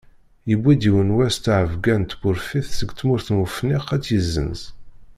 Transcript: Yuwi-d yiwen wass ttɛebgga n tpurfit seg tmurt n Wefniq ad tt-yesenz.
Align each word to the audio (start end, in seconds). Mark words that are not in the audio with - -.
Yuwi-d 0.51 0.81
yiwen 0.85 1.13
wass 1.15 1.35
ttɛebgga 1.37 1.95
n 1.97 2.03
tpurfit 2.05 2.67
seg 2.77 2.89
tmurt 2.99 3.27
n 3.31 3.39
Wefniq 3.41 3.85
ad 3.95 4.01
tt-yesenz. 4.03 4.61